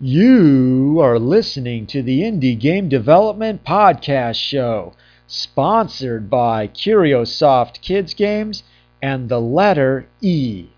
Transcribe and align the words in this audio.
You 0.00 1.00
are 1.00 1.18
listening 1.18 1.88
to 1.88 2.02
the 2.02 2.20
Indie 2.20 2.56
Game 2.56 2.88
Development 2.88 3.64
Podcast 3.64 4.36
Show, 4.36 4.92
sponsored 5.26 6.30
by 6.30 6.68
Curiosoft 6.68 7.80
Kids 7.80 8.14
Games 8.14 8.62
and 9.02 9.28
the 9.28 9.40
letter 9.40 10.06
E. 10.20 10.68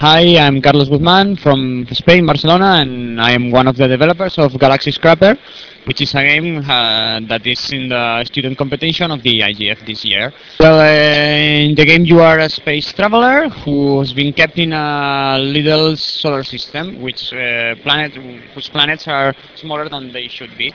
Hi, 0.00 0.38
I'm 0.38 0.62
Carlos 0.62 0.88
Guzman 0.88 1.36
from 1.36 1.86
Spain, 1.92 2.24
Barcelona, 2.24 2.78
and 2.80 3.20
I 3.20 3.32
am 3.32 3.50
one 3.50 3.68
of 3.68 3.76
the 3.76 3.86
developers 3.86 4.38
of 4.38 4.58
Galaxy 4.58 4.92
Scraper, 4.92 5.36
which 5.84 6.00
is 6.00 6.14
a 6.14 6.22
game 6.22 6.56
uh, 6.60 7.20
that 7.28 7.46
is 7.46 7.70
in 7.70 7.90
the 7.90 8.24
student 8.24 8.56
competition 8.56 9.10
of 9.10 9.22
the 9.22 9.40
IGF 9.40 9.84
this 9.84 10.02
year. 10.02 10.32
Well, 10.58 10.80
uh, 10.80 11.66
in 11.68 11.74
the 11.74 11.84
game 11.84 12.06
you 12.06 12.20
are 12.20 12.38
a 12.38 12.48
space 12.48 12.90
traveler 12.94 13.50
who 13.50 13.98
has 13.98 14.14
been 14.14 14.32
kept 14.32 14.56
in 14.56 14.72
a 14.72 15.36
little 15.38 15.94
solar 15.98 16.44
system, 16.44 17.02
which 17.02 17.34
uh, 17.34 17.74
planet, 17.82 18.12
whose 18.54 18.70
planets 18.70 19.06
are 19.06 19.34
smaller 19.54 19.86
than 19.90 20.14
they 20.14 20.28
should 20.28 20.56
be. 20.56 20.72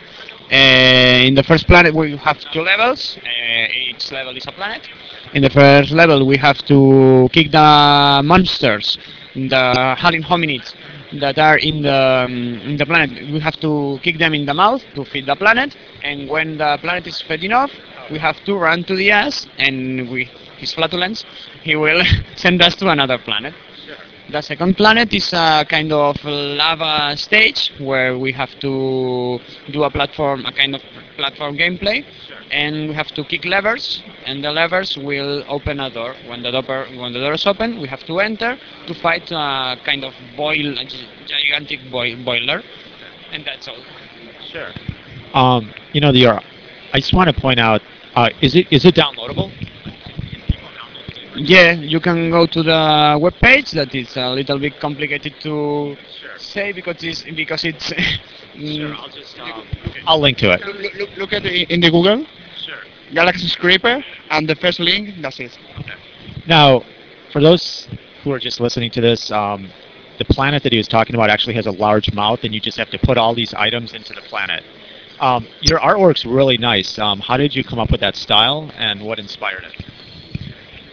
Uh, 0.51 1.25
in 1.25 1.33
the 1.33 1.41
first 1.41 1.65
planet 1.65 1.95
we 1.95 2.15
have 2.17 2.37
two 2.53 2.61
levels, 2.61 3.17
uh, 3.17 3.67
each 3.89 4.11
level 4.11 4.37
is 4.37 4.45
a 4.45 4.51
planet. 4.51 4.87
In 5.33 5.41
the 5.41 5.49
first 5.49 5.91
level 5.91 6.27
we 6.27 6.37
have 6.37 6.59
to 6.67 7.27
kick 7.33 7.49
the 7.51 8.21
monsters, 8.23 8.99
the 9.35 9.95
howling 9.97 10.23
hominids 10.23 10.73
that 11.19 11.37
are 11.37 11.57
in 11.57 11.81
the, 11.81 11.93
um, 12.25 12.33
in 12.69 12.77
the 12.77 12.85
planet. 12.85 13.09
We 13.31 13.39
have 13.39 13.59
to 13.61 13.99
kick 14.03 14.17
them 14.17 14.33
in 14.33 14.45
the 14.45 14.53
mouth 14.53 14.83
to 14.95 15.05
feed 15.05 15.25
the 15.25 15.35
planet, 15.35 15.75
and 16.03 16.29
when 16.29 16.57
the 16.57 16.77
planet 16.81 17.07
is 17.07 17.21
fed 17.21 17.43
enough, 17.43 17.71
we 18.11 18.19
have 18.19 18.43
to 18.45 18.55
run 18.55 18.83
to 18.85 18.95
the 18.95 19.11
ass, 19.11 19.47
and 19.57 20.09
with 20.09 20.27
his 20.57 20.73
flatulence, 20.73 21.23
he 21.63 21.75
will 21.75 22.01
send 22.35 22.61
us 22.61 22.75
to 22.75 22.89
another 22.89 23.17
planet. 23.17 23.53
The 24.29 24.41
second 24.41 24.75
planet 24.77 25.13
is 25.13 25.33
a 25.33 25.65
kind 25.69 25.91
of 25.91 26.17
lava 26.23 27.15
stage 27.17 27.71
where 27.79 28.17
we 28.17 28.31
have 28.31 28.57
to 28.59 29.39
do 29.71 29.83
a 29.83 29.89
platform, 29.89 30.45
a 30.45 30.51
kind 30.51 30.75
of 30.75 30.81
platform 31.15 31.57
gameplay, 31.57 32.03
and 32.51 32.89
we 32.89 32.93
have 32.95 33.09
to 33.15 33.23
kick 33.23 33.45
levers, 33.45 34.03
and 34.25 34.43
the 34.43 34.51
levers 34.51 34.97
will 34.97 35.43
open 35.47 35.79
a 35.79 35.89
door. 35.89 36.15
When 36.27 36.41
the 36.41 36.51
door 36.51 36.85
when 36.95 37.13
the 37.13 37.19
door 37.19 37.33
is 37.33 37.45
open, 37.45 37.79
we 37.79 37.87
have 37.87 38.03
to 38.05 38.19
enter 38.19 38.57
to 38.87 38.93
fight 38.95 39.31
a 39.31 39.77
kind 39.85 40.03
of 40.03 40.13
boil, 40.35 40.77
a 40.79 40.85
gigantic 41.27 41.79
boil, 41.91 42.15
boiler, 42.23 42.61
and 43.31 43.45
that's 43.45 43.67
all. 43.67 43.83
Sure. 44.51 44.69
Um, 45.33 45.73
you 45.93 46.01
know, 46.01 46.11
the, 46.11 46.27
I 46.27 46.99
just 46.99 47.13
want 47.13 47.33
to 47.33 47.41
point 47.41 47.59
out, 47.59 47.81
uh, 48.15 48.29
is 48.41 48.55
it 48.55 48.67
is 48.71 48.85
it 48.85 48.95
downloadable? 48.95 49.51
Yeah, 51.35 51.71
you 51.71 51.99
can 51.99 52.29
go 52.31 52.45
to 52.45 52.63
the 52.63 53.17
web 53.19 53.33
page. 53.41 53.71
That 53.71 53.93
is 53.93 54.15
a 54.17 54.29
little 54.29 54.57
bit 54.59 54.79
complicated 54.79 55.33
to 55.41 55.95
Sure. 56.19 56.37
say 56.37 56.71
because 56.71 57.03
it's 57.03 57.23
because 57.23 57.63
it's. 57.65 57.93
Sure, 58.55 58.93
I'll 58.95 59.09
just, 59.09 59.37
um, 59.39 59.63
I'll 60.07 60.19
link 60.19 60.37
to 60.37 60.51
it. 60.53 60.61
Look, 60.65 60.93
look, 60.95 61.17
look 61.17 61.33
at 61.33 61.45
it 61.45 61.69
in 61.69 61.81
the 61.81 61.91
Google, 61.91 62.25
Sure. 62.57 62.83
Galaxy 63.13 63.47
Scraper, 63.47 64.03
and 64.29 64.47
the 64.47 64.55
first 64.55 64.79
link, 64.79 65.15
that's 65.21 65.39
it. 65.39 65.57
Now, 66.47 66.83
for 67.31 67.41
those 67.41 67.87
who 68.23 68.31
are 68.31 68.39
just 68.39 68.59
listening 68.61 68.91
to 68.91 69.01
this, 69.01 69.29
um, 69.31 69.69
the 70.19 70.25
planet 70.25 70.63
that 70.63 70.71
he 70.71 70.77
was 70.77 70.87
talking 70.87 71.15
about 71.15 71.29
actually 71.29 71.55
has 71.55 71.65
a 71.65 71.71
large 71.71 72.13
mouth, 72.13 72.43
and 72.43 72.53
you 72.53 72.61
just 72.61 72.77
have 72.77 72.89
to 72.91 72.97
put 72.99 73.17
all 73.17 73.33
these 73.35 73.53
items 73.53 73.93
into 73.93 74.13
the 74.13 74.21
planet. 74.21 74.63
Um, 75.19 75.47
your 75.61 75.79
artwork's 75.79 76.25
really 76.25 76.57
nice. 76.57 76.97
Um, 76.97 77.19
how 77.19 77.37
did 77.37 77.55
you 77.55 77.63
come 77.63 77.79
up 77.79 77.91
with 77.91 77.99
that 78.01 78.15
style, 78.15 78.71
and 78.77 79.01
what 79.01 79.19
inspired 79.19 79.63
it? 79.65 79.85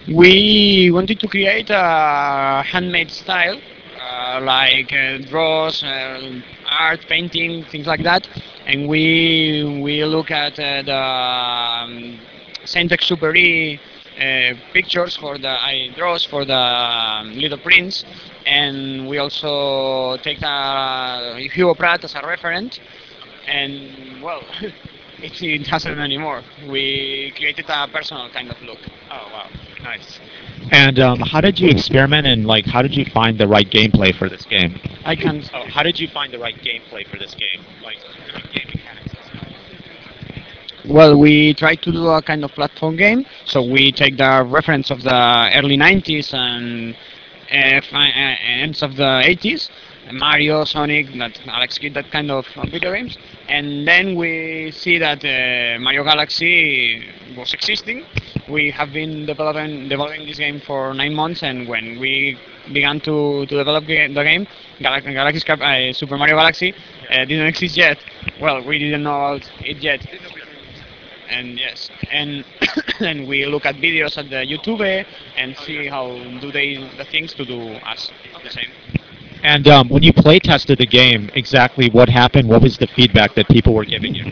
We 0.08 0.90
wanted 0.92 1.20
to 1.20 1.28
create 1.28 1.70
a 1.70 2.62
handmade 2.66 3.10
style, 3.10 3.60
uh, 4.00 4.40
like 4.42 4.92
uh, 4.92 5.18
draws, 5.18 5.82
uh, 5.82 6.40
art, 6.68 7.06
painting, 7.08 7.64
things 7.64 7.86
like 7.86 8.02
that. 8.02 8.26
And 8.66 8.88
we 8.88 9.80
we 9.82 10.04
look 10.04 10.30
at 10.30 10.58
uh, 10.58 10.82
the 10.82 10.96
um, 10.96 12.18
Saint-Exupéry 12.64 13.78
uh, 14.18 14.54
pictures 14.72 15.16
for 15.16 15.38
the 15.38 15.56
draws 15.96 16.24
for 16.24 16.44
the 16.44 16.54
um, 16.56 17.34
Little 17.36 17.58
Prince, 17.58 18.04
and 18.46 19.08
we 19.08 19.18
also 19.18 20.16
take 20.18 20.42
uh, 20.42 21.34
Hugo 21.36 21.74
Pratt 21.74 22.04
as 22.04 22.14
a 22.14 22.20
reference. 22.26 22.80
And 23.46 24.22
well, 24.22 24.42
it, 25.20 25.42
it 25.42 25.64
doesn't 25.66 25.98
anymore. 25.98 26.42
We 26.68 27.32
created 27.36 27.66
a 27.68 27.88
personal 27.88 28.28
kind 28.30 28.50
of 28.50 28.60
look. 28.62 28.78
Oh 29.10 29.28
wow, 29.32 29.48
nice. 29.82 30.20
And 30.70 30.98
um, 30.98 31.20
how 31.20 31.40
did 31.40 31.58
you 31.58 31.68
experiment, 31.68 32.26
and 32.26 32.46
like, 32.46 32.66
how 32.66 32.82
did 32.82 32.96
you 32.96 33.04
find 33.06 33.38
the 33.38 33.48
right 33.48 33.68
gameplay 33.68 34.14
for 34.14 34.28
this 34.28 34.44
game? 34.44 34.78
I 35.04 35.16
can. 35.16 35.42
Oh, 35.52 35.64
how 35.66 35.82
did 35.82 35.98
you 35.98 36.08
find 36.08 36.32
the 36.32 36.38
right 36.38 36.54
gameplay 36.56 37.06
for 37.08 37.18
this 37.18 37.34
game? 37.34 37.64
Like, 37.82 37.98
game 38.52 38.66
mechanics. 38.68 39.14
Well, 40.88 41.16
we 41.18 41.54
try 41.54 41.76
to 41.76 41.92
do 41.92 42.08
a 42.08 42.22
kind 42.22 42.44
of 42.44 42.50
platform 42.52 42.96
game, 42.96 43.24
so 43.44 43.62
we 43.62 43.92
take 43.92 44.16
the 44.16 44.44
reference 44.48 44.90
of 44.90 45.02
the 45.02 45.50
early 45.54 45.76
90s 45.76 46.34
and 46.34 46.96
uh, 47.52 47.96
ends 48.44 48.82
of 48.82 48.96
the 48.96 49.22
80s, 49.24 49.68
Mario, 50.12 50.64
Sonic, 50.64 51.06
that 51.18 51.40
Alex 51.46 51.78
Kidd, 51.78 51.94
that 51.94 52.10
kind 52.10 52.30
of 52.30 52.46
video 52.70 52.92
games, 52.92 53.16
and 53.48 53.86
then 53.86 54.14
we 54.14 54.70
see 54.72 54.98
that 54.98 55.24
uh, 55.24 55.80
Mario 55.80 56.04
Galaxy 56.04 57.04
was 57.36 57.52
existing. 57.54 58.04
We 58.48 58.70
have 58.70 58.92
been 58.92 59.26
developing 59.26 59.88
developing 59.88 60.26
this 60.26 60.38
game 60.38 60.60
for 60.60 60.94
nine 60.94 61.14
months, 61.14 61.42
and 61.42 61.66
when 61.68 61.98
we 61.98 62.38
began 62.72 63.00
to, 63.00 63.46
to 63.46 63.56
develop 63.56 63.86
the 63.86 64.08
game, 64.08 64.46
Galaxy, 64.80 65.48
uh, 65.50 65.92
Super 65.92 66.16
Mario 66.16 66.36
Galaxy 66.36 66.74
uh, 67.10 67.24
didn't 67.24 67.46
exist 67.46 67.76
yet. 67.76 67.98
Well, 68.40 68.62
we 68.64 68.78
didn't 68.78 69.02
know 69.02 69.38
it 69.60 69.78
yet 69.78 70.06
and 71.32 71.58
yes, 71.58 71.90
and 72.10 72.44
and 73.00 73.26
we 73.26 73.46
look 73.46 73.64
at 73.64 73.76
videos 73.76 74.18
at 74.18 74.28
the 74.28 74.44
YouTube 74.44 75.04
and 75.36 75.56
see 75.56 75.88
how 75.88 76.06
do 76.40 76.52
they 76.52 76.76
the 76.98 77.04
things 77.04 77.32
to 77.34 77.44
do 77.44 77.58
us 77.92 78.10
the 78.44 78.50
same. 78.50 78.70
And 79.42 79.66
um, 79.68 79.88
when 79.88 80.02
you 80.02 80.12
play 80.12 80.38
tested 80.38 80.78
the 80.78 80.86
game, 80.86 81.30
exactly 81.34 81.90
what 81.90 82.08
happened? 82.08 82.48
What 82.48 82.62
was 82.62 82.78
the 82.78 82.86
feedback 82.86 83.34
that 83.34 83.48
people 83.48 83.74
were 83.74 83.84
giving 83.84 84.14
you? 84.14 84.26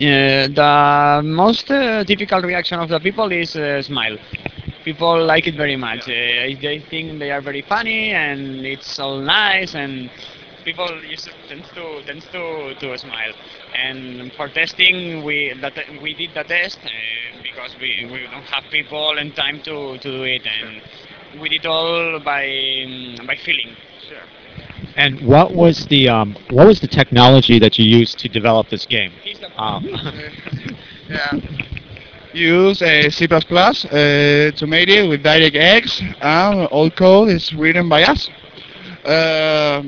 Uh, 0.00 0.48
the 0.60 1.22
most 1.24 1.70
uh, 1.70 2.02
difficult 2.04 2.44
reaction 2.44 2.78
of 2.80 2.88
the 2.88 2.98
people 3.00 3.30
is 3.32 3.54
uh, 3.56 3.80
smile. 3.82 4.16
People 4.84 5.24
like 5.24 5.46
it 5.46 5.54
very 5.56 5.76
much. 5.76 6.08
Uh, 6.08 6.12
they 6.64 6.82
think 6.90 7.18
they 7.18 7.30
are 7.30 7.40
very 7.40 7.62
funny 7.62 8.10
and 8.10 8.66
it's 8.66 8.98
all 8.98 9.18
nice 9.20 9.74
and 9.74 10.10
people 10.64 10.88
used 11.04 11.24
to, 11.24 11.32
tends 11.48 11.68
to 11.74 12.02
tends 12.06 12.26
to, 12.32 12.74
to 12.80 12.98
smile. 12.98 13.32
And 13.74 14.32
for 14.34 14.48
testing, 14.48 15.22
we 15.24 15.54
that 15.60 15.74
we 16.02 16.14
did 16.14 16.34
the 16.34 16.44
test 16.44 16.78
uh, 16.84 16.88
because 17.42 17.76
we, 17.80 18.06
we 18.10 18.20
don't 18.30 18.48
have 18.54 18.64
people 18.70 19.18
and 19.18 19.34
time 19.34 19.60
to, 19.62 19.98
to 19.98 20.08
do 20.18 20.22
it, 20.24 20.42
and 20.46 20.80
we 21.40 21.48
did 21.48 21.66
all 21.66 22.18
by 22.20 22.44
um, 22.86 23.26
by 23.26 23.36
feeling. 23.36 23.76
Sure. 24.08 24.22
And 24.96 25.20
what 25.26 25.54
was 25.54 25.86
the 25.86 26.08
um, 26.08 26.36
what 26.50 26.66
was 26.66 26.80
the 26.80 26.88
technology 26.88 27.58
that 27.58 27.78
you 27.78 27.84
used 27.84 28.18
to 28.20 28.28
develop 28.28 28.68
this 28.68 28.86
game? 28.86 29.12
Um, 29.56 29.84
yeah. 31.08 31.32
Use 32.32 32.82
uh, 32.82 33.10
C++ 33.10 33.26
uh, 33.26 33.40
to 34.50 34.66
make 34.66 34.88
it 34.88 35.08
with 35.08 35.22
DirectX, 35.22 36.02
and 36.20 36.66
all 36.66 36.90
code 36.90 37.28
is 37.28 37.52
written 37.54 37.88
by 37.88 38.02
us. 38.02 38.28
Uh, 39.04 39.82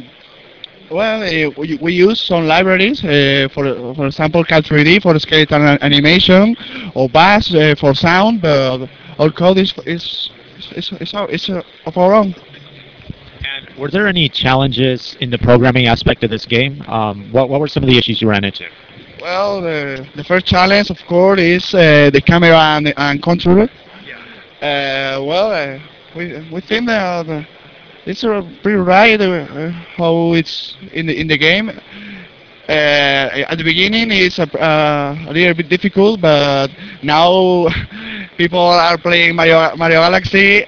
well, 0.91 1.23
uh, 1.23 1.51
we, 1.57 1.77
we 1.81 1.93
use 1.93 2.21
some 2.21 2.47
libraries, 2.47 3.05
uh, 3.05 3.49
for 3.53 3.95
for 3.95 4.07
example, 4.07 4.45
Cal3D 4.45 5.03
for 5.03 5.19
skeleton 5.19 5.63
animation, 5.83 6.57
or 6.95 7.09
Bass 7.09 7.53
uh, 7.55 7.75
for 7.79 7.95
sound, 7.95 8.41
but 8.43 8.89
our 9.19 9.31
code 9.31 9.59
is 9.59 9.73
is 9.87 10.31
our, 11.15 11.31
is 11.31 11.49
uh, 11.49 11.63
of 11.87 11.97
our 11.97 12.15
own. 12.15 12.35
and 13.45 13.79
were 13.79 13.91
there 13.91 14.07
any 14.07 14.29
challenges 14.29 15.17
in 15.21 15.31
the 15.31 15.39
programming 15.39 15.87
aspect 15.87 16.25
of 16.25 16.31
this 16.31 16.47
game? 16.47 16.83
Um, 16.89 17.31
what 17.33 17.49
what 17.49 17.61
were 17.61 17.69
some 17.69 17.83
of 17.83 17.89
the 17.89 17.99
issues 17.99 18.21
you 18.21 18.29
ran 18.29 18.45
into? 18.45 18.69
Well, 19.21 19.61
the, 19.61 20.07
the 20.15 20.25
first 20.25 20.47
challenge, 20.47 20.91
of 20.91 20.99
course, 21.09 21.41
is 21.41 21.75
uh, 21.75 22.11
the 22.13 22.21
camera 22.21 22.59
and, 22.77 22.93
and 22.97 23.23
controller. 23.23 23.69
Yeah. 24.07 25.19
Uh, 25.19 25.25
well, 25.25 25.51
uh, 25.51 25.79
we, 26.15 26.49
we 26.53 26.61
think 26.61 26.87
that 26.87 27.29
uh, 27.29 27.43
it's 28.05 28.23
pretty 28.23 28.79
right 28.79 29.21
uh, 29.21 29.71
how 29.97 30.35
it's 30.35 30.77
in 30.93 31.07
the 31.07 31.21
in 31.21 31.27
the 31.27 31.39
game. 31.39 31.71
Uh, 32.69 33.47
at 33.49 33.59
the 33.59 33.65
beginning, 33.65 34.09
it's 34.11 34.39
a, 34.41 34.47
uh, 34.61 35.17
a 35.29 35.33
little 35.33 35.55
bit 35.55 35.69
difficult, 35.69 36.21
but 36.21 36.69
now 37.03 37.67
people 38.37 38.59
are 38.61 38.99
playing 38.99 39.35
Mario, 39.37 39.75
Mario 39.77 40.01
Galaxy, 40.01 40.63
uh, 40.63 40.67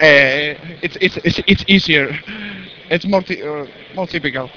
it's, 0.83 0.97
it's, 1.01 1.17
it's, 1.19 1.41
it's 1.47 1.65
easier. 1.69 2.11
It's 2.91 3.07
more, 3.07 3.23
uh, 3.23 3.67
more 3.95 4.07
typical. 4.07 4.51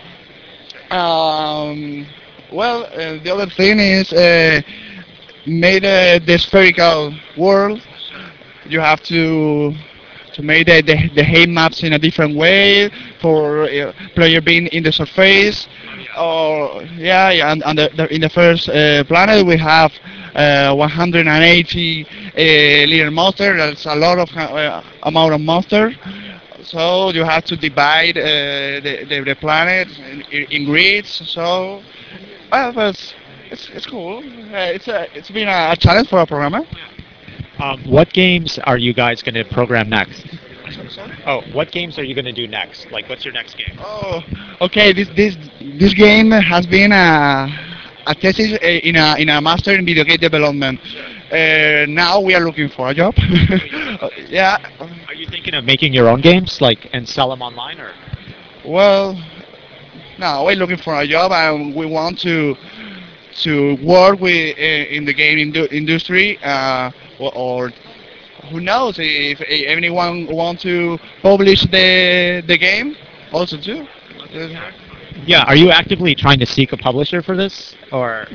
Um, 0.92 2.06
well, 2.52 2.84
uh, 2.86 3.18
the 3.24 3.32
other 3.34 3.48
thing 3.48 3.80
is 3.80 4.12
uh, 4.14 4.62
made 5.46 5.86
uh, 5.86 6.20
the 6.26 6.38
spherical 6.38 7.14
world. 7.38 7.82
You 8.68 8.80
have 8.80 9.02
to 9.04 9.74
to 10.34 10.42
make 10.42 10.66
the, 10.68 10.82
the, 10.82 11.10
the 11.16 11.46
maps 11.48 11.84
in 11.84 11.94
a 11.94 12.00
different 12.00 12.36
way 12.36 12.90
for 13.22 13.64
uh, 13.64 13.92
player 14.16 14.42
being 14.42 14.68
in 14.68 14.84
the 14.84 14.92
surface. 14.92 15.68
Or 16.18 16.84
yeah, 16.96 17.52
and, 17.52 17.64
and 17.64 17.78
the, 17.78 17.90
the, 17.96 18.14
in 18.14 18.22
the 18.22 18.30
first 18.30 18.66
planet 19.08 19.46
we 19.46 19.58
have 19.58 19.92
uh, 20.36 20.74
180 20.76 22.06
uh, 22.06 22.88
liter 22.88 23.12
motor. 23.12 23.58
That's 23.58 23.86
a 23.86 23.96
lot 23.96 24.20
of 24.20 24.30
uh, 24.36 24.82
amount 25.04 25.34
of 25.34 25.42
motor. 25.42 25.92
So 26.64 27.12
you 27.12 27.24
have 27.24 27.44
to 27.46 27.58
divide 27.58 28.18
uh, 28.18 28.22
the, 28.86 29.06
the 29.10 29.22
the 29.22 29.36
planet 29.36 29.88
in, 30.00 30.44
in 30.52 30.66
grids. 30.66 31.10
So 31.30 31.82
well, 32.52 32.74
it's, 32.90 33.14
it's, 33.50 33.70
it's 33.70 33.86
cool. 33.86 34.20
Uh, 34.20 34.76
it's 34.76 34.88
a, 34.88 35.08
it's 35.18 35.30
been 35.32 35.48
a, 35.48 35.72
a 35.72 35.76
challenge 35.76 36.10
for 36.10 36.20
a 36.20 36.28
programmer. 36.28 36.62
Um, 37.60 37.84
what 37.86 38.12
games 38.14 38.60
are 38.60 38.78
you 38.78 38.94
guys 38.94 39.22
going 39.22 39.36
to 39.36 39.44
program 39.46 39.90
next? 39.90 40.26
Oh, 41.26 41.42
what 41.52 41.72
games 41.72 41.98
are 42.00 42.04
you 42.04 42.16
going 42.16 42.26
to 42.26 42.32
do 42.32 42.48
next? 42.48 42.92
Like, 42.92 43.08
what's 43.10 43.24
your 43.26 43.34
next 43.34 43.56
game? 43.58 43.78
Oh, 43.80 44.22
okay. 44.62 44.94
This 44.94 45.10
this 45.10 45.38
this 45.60 45.94
game 45.94 46.32
has 46.32 46.66
been 46.66 46.92
a 46.92 47.48
a 48.06 48.14
thesis 48.14 48.54
uh, 48.54 48.66
in 48.66 48.96
a 48.96 49.16
in 49.18 49.30
a 49.30 49.42
master 49.42 49.72
in 49.74 49.86
video 49.86 50.04
game 50.04 50.18
development. 50.18 50.80
Uh, 51.32 51.86
now 51.88 52.20
we 52.20 52.34
are 52.36 52.42
looking 52.42 52.70
for 52.70 52.90
a 52.90 52.94
job. 52.94 53.14
yeah. 54.28 54.58
Are 55.08 55.14
you 55.14 55.28
thinking 55.28 55.54
of 55.54 55.64
making 55.66 55.94
your 55.94 56.08
own 56.10 56.22
games, 56.22 56.62
like, 56.62 56.90
and 56.94 57.08
sell 57.08 57.30
them 57.30 57.42
online, 57.42 57.80
or? 57.80 57.94
Well, 58.66 59.16
no, 60.18 60.44
we're 60.46 60.56
looking 60.56 60.78
for 60.78 61.00
a 61.00 61.08
job 61.08 61.32
and 61.32 61.76
we 61.76 61.86
want 61.86 62.20
to 62.20 62.56
to 63.44 63.76
work 63.84 64.20
with 64.20 64.58
uh, 64.58 64.62
in 64.96 65.06
the 65.06 65.14
game 65.14 65.38
indu- 65.38 65.72
industry 65.72 66.38
uh, 66.44 66.92
or, 67.20 67.32
or 67.36 67.72
who 68.52 68.60
knows 68.60 68.98
if, 69.00 69.40
if 69.42 69.68
anyone 69.68 70.28
want 70.28 70.60
to 70.62 70.98
publish 71.22 71.62
the 71.64 72.44
the 72.48 72.58
game 72.58 72.96
also 73.32 73.58
too. 73.58 73.86
Yeah. 75.26 75.44
Are 75.44 75.56
you 75.56 75.70
actively 75.72 76.16
trying 76.16 76.40
to 76.40 76.46
seek 76.46 76.72
a 76.74 76.78
publisher 76.78 77.22
for 77.22 77.36
this, 77.38 77.76
or? 77.92 78.28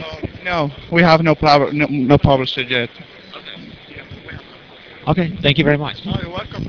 No, 0.44 0.70
we 0.92 1.02
have 1.02 1.20
no, 1.22 1.34
pub- 1.34 1.72
no, 1.72 1.86
no 1.86 2.18
publisher 2.18 2.62
yet. 2.62 2.90
Okay. 5.08 5.36
Thank 5.42 5.58
you 5.58 5.64
very 5.64 5.78
much. 5.78 5.98
Oh, 6.06 6.18
you're 6.20 6.30
welcome. 6.30 6.66